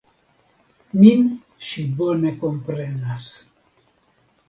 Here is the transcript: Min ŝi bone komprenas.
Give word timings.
Min 1.01 1.27
ŝi 1.67 1.87
bone 2.01 2.35
komprenas. 2.47 3.33